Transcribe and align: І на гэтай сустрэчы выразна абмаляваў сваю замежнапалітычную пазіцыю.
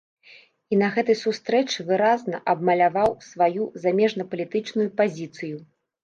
І 0.75 0.77
на 0.81 0.87
гэтай 0.93 1.17
сустрэчы 1.23 1.83
выразна 1.89 2.39
абмаляваў 2.53 3.13
сваю 3.31 3.67
замежнапалітычную 3.83 4.87
пазіцыю. 5.03 5.57